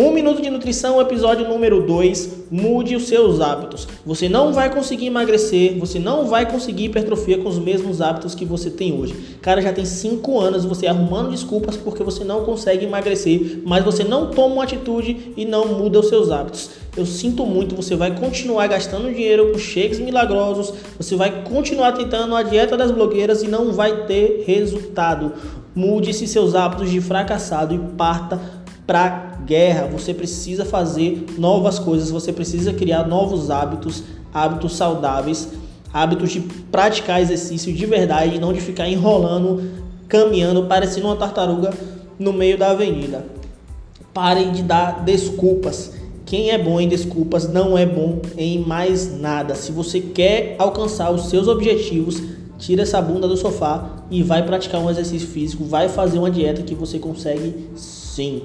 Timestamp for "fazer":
30.64-31.24, 55.88-56.18